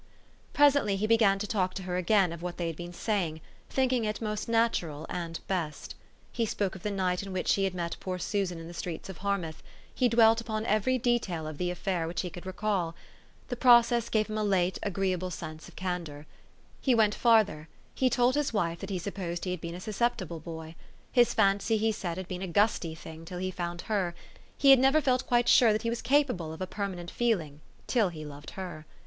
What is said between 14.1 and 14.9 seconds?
Mm a late,